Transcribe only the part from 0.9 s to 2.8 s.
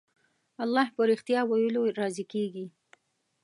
په رښتيا ويلو راضي کېږي.